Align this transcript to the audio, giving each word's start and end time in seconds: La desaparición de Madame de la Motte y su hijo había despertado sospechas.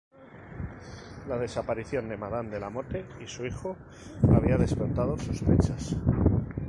La 1.27 1.37
desaparición 1.37 2.09
de 2.09 2.17
Madame 2.17 2.49
de 2.49 2.59
la 2.59 2.71
Motte 2.71 3.05
y 3.23 3.27
su 3.27 3.45
hijo 3.45 3.77
había 4.33 4.57
despertado 4.57 5.15
sospechas. 5.19 5.95